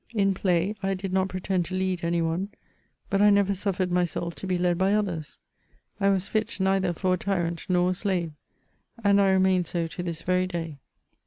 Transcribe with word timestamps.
In 0.15 0.33
play, 0.33 0.73
I 0.81 0.95
did 0.95 1.13
not 1.13 1.27
pretend 1.27 1.65
to 1.65 1.75
lead 1.75 2.03
any 2.03 2.23
one, 2.23 2.49
but 3.11 3.21
I 3.21 3.29
never 3.29 3.53
suffered 3.53 3.91
myself 3.91 4.33
to 4.37 4.47
be 4.47 4.57
led 4.57 4.79
by 4.79 4.95
others. 4.95 5.37
I 5.99 6.09
was 6.09 6.27
fit 6.27 6.59
neither 6.59 6.91
for 6.91 7.13
a 7.13 7.17
tyrant 7.17 7.67
nor 7.69 7.91
a 7.91 7.93
slave, 7.93 8.31
and 9.03 9.21
I 9.21 9.29
remain 9.29 9.63
so 9.63 9.85
to 9.85 10.01
this 10.01 10.23
very 10.23 10.47
dav. 10.47 10.73